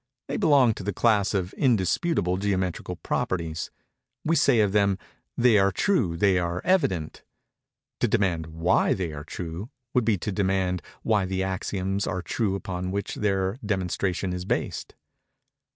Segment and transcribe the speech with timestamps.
[0.27, 3.69] They belong to the class of indisputable geometrical properties.
[4.25, 4.97] We say of them,
[5.37, 7.21] "they are true—they are evident."
[7.99, 12.55] To demand why they are true, would be to demand why the axioms are true
[12.55, 14.95] upon which their demonstration is based.